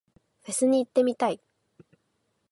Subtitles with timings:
[0.41, 1.39] フェスに行ってみたい。